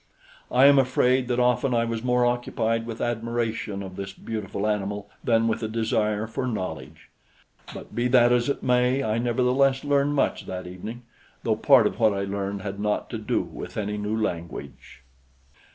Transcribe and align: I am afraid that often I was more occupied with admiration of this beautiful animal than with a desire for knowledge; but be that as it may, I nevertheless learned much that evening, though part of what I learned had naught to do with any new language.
I 0.49 0.65
am 0.65 0.79
afraid 0.79 1.27
that 1.27 1.39
often 1.39 1.75
I 1.75 1.85
was 1.85 2.03
more 2.03 2.25
occupied 2.25 2.87
with 2.87 3.01
admiration 3.03 3.83
of 3.83 3.97
this 3.97 4.13
beautiful 4.13 4.65
animal 4.65 5.11
than 5.23 5.47
with 5.47 5.61
a 5.61 5.67
desire 5.67 6.25
for 6.25 6.47
knowledge; 6.47 7.11
but 7.71 7.93
be 7.93 8.07
that 8.07 8.31
as 8.31 8.49
it 8.49 8.63
may, 8.63 9.03
I 9.03 9.19
nevertheless 9.19 9.83
learned 9.83 10.15
much 10.15 10.47
that 10.47 10.65
evening, 10.65 11.03
though 11.43 11.55
part 11.55 11.85
of 11.85 11.99
what 11.99 12.15
I 12.15 12.23
learned 12.23 12.63
had 12.63 12.79
naught 12.79 13.11
to 13.11 13.19
do 13.19 13.41
with 13.43 13.77
any 13.77 13.95
new 13.99 14.17
language. 14.19 15.03